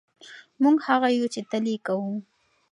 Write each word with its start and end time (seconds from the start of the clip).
موږ 0.61 0.77
هغه 0.87 1.07
یو 1.17 1.27
چې 1.33 1.41
تل 1.49 1.63
یې 1.71 1.77
کوو. 1.85 2.11